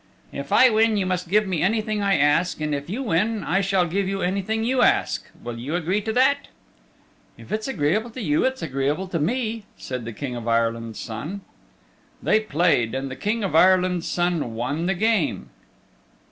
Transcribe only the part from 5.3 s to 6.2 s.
Will you agree to